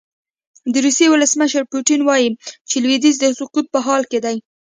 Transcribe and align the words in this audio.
د 0.73 0.75
روسیې 0.85 1.07
ولسمشر 1.09 1.61
پوتین 1.71 1.99
وايي 2.03 2.29
چې 2.69 2.75
لویدیځ 2.83 3.15
د 3.19 3.25
سقوط 3.39 3.65
په 3.73 3.79
حال 3.85 4.01
کې 4.11 4.19
دی. 4.25 4.37